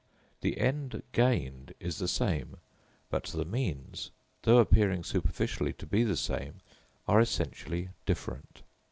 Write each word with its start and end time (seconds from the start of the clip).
The 0.39 0.57
end 0.57 1.03
gained 1.11 1.75
is 1.79 1.99
the 1.99 2.07
same, 2.07 2.57
but 3.11 3.25
the 3.25 3.45
means, 3.45 4.09
though 4.41 4.57
appearing 4.57 5.03
superficially 5.03 5.73
to 5.73 5.85
be 5.85 6.03
the 6.03 6.17
same, 6.17 6.55
are 7.07 7.19
essentially 7.21 7.89
different. 8.07 8.63